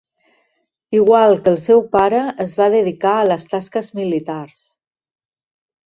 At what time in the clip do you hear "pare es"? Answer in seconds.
1.97-2.57